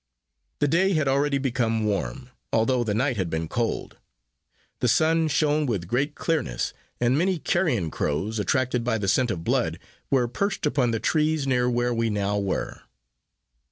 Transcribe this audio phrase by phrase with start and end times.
[0.61, 3.97] The day had already become warm, although the night had been cold;
[4.79, 9.43] the sun shone with great clearness, and many carrion crows, attracted by the scent of
[9.43, 9.77] blood,
[10.09, 12.81] were perched upon the trees near where we now were.